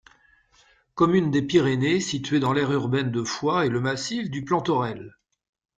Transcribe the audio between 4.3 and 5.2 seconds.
du Plantaurel.